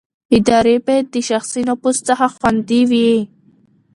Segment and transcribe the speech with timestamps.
[0.37, 3.11] ادارې باید د شخصي نفوذ څخه خوندي وي